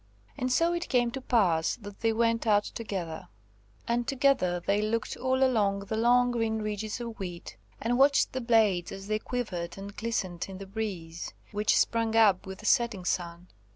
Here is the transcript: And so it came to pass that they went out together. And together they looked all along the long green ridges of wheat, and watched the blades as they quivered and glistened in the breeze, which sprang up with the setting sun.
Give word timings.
And 0.35 0.51
so 0.51 0.73
it 0.73 0.89
came 0.89 1.11
to 1.11 1.21
pass 1.21 1.75
that 1.75 1.99
they 1.99 2.11
went 2.11 2.47
out 2.47 2.63
together. 2.63 3.27
And 3.87 4.07
together 4.07 4.59
they 4.59 4.81
looked 4.81 5.15
all 5.15 5.43
along 5.43 5.81
the 5.81 5.95
long 5.95 6.31
green 6.31 6.57
ridges 6.63 6.99
of 6.99 7.19
wheat, 7.19 7.55
and 7.79 7.99
watched 7.99 8.33
the 8.33 8.41
blades 8.41 8.91
as 8.91 9.05
they 9.05 9.19
quivered 9.19 9.77
and 9.77 9.95
glistened 9.95 10.47
in 10.49 10.57
the 10.57 10.65
breeze, 10.65 11.35
which 11.51 11.77
sprang 11.77 12.15
up 12.15 12.47
with 12.47 12.57
the 12.61 12.65
setting 12.65 13.05
sun. 13.05 13.49